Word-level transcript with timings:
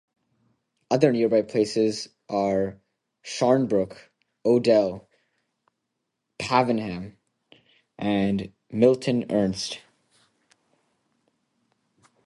Other 0.89 1.11
nearby 1.11 1.43
places 1.43 2.09
are 2.27 2.79
Sharnbrook, 3.23 3.97
Odell, 4.43 5.07
Pavenham 6.39 7.17
and 7.99 8.51
Milton 8.71 9.27
Ernest. 9.29 9.79